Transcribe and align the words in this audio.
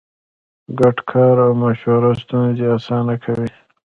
ګډ 0.79 0.97
کار 1.11 1.35
او 1.45 1.51
مشوره 1.61 2.11
ستونزې 2.21 2.65
اسانه 2.77 3.15
کوي. 3.23 3.49